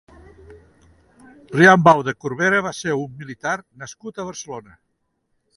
[1.59, 3.55] Riambau de Corbera va ser un militar
[3.85, 4.79] nascut a Barcelona.